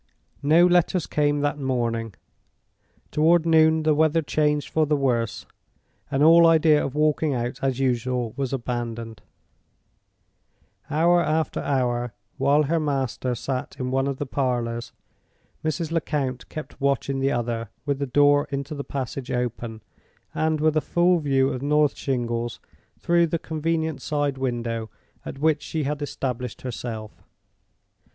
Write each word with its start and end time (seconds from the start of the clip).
No 0.41 0.65
letters 0.65 1.05
came 1.05 1.41
that 1.41 1.59
morning. 1.59 2.15
Toward 3.11 3.45
noon 3.45 3.83
the 3.83 3.93
weather 3.93 4.23
changed 4.23 4.67
for 4.69 4.87
the 4.87 4.95
worse, 4.95 5.45
and 6.09 6.23
all 6.23 6.47
idea 6.47 6.83
of 6.83 6.95
walking 6.95 7.35
out 7.35 7.59
as 7.61 7.77
usual 7.79 8.33
was 8.35 8.51
abandoned. 8.51 9.21
Hour 10.89 11.21
after 11.21 11.59
hour, 11.59 12.15
while 12.39 12.63
her 12.63 12.79
master 12.79 13.35
sat 13.35 13.75
in 13.77 13.91
one 13.91 14.07
of 14.07 14.17
the 14.17 14.25
parlors, 14.25 14.91
Mrs. 15.63 15.91
Lecount 15.91 16.49
kept 16.49 16.81
watch 16.81 17.07
in 17.07 17.19
the 17.19 17.31
other, 17.31 17.69
with 17.85 17.99
the 17.99 18.07
door 18.07 18.47
into 18.49 18.73
the 18.73 18.83
passage 18.83 19.29
open, 19.29 19.83
and 20.33 20.59
with 20.59 20.75
a 20.75 20.81
full 20.81 21.19
view 21.19 21.49
of 21.49 21.61
North 21.61 21.95
Shingles 21.95 22.59
through 22.97 23.27
the 23.27 23.37
convenient 23.37 24.01
side 24.01 24.39
window 24.39 24.89
at 25.23 25.37
which 25.37 25.61
she 25.61 25.83
had 25.83 26.01
established 26.01 26.63
herself. 26.63 27.21